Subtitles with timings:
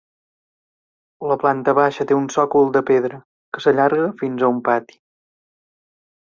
[1.31, 3.21] La planta baixa té un sòcol de pedra,
[3.59, 4.99] que s'allarga fins a un pati.